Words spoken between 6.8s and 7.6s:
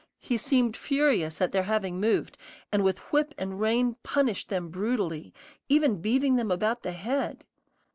the head.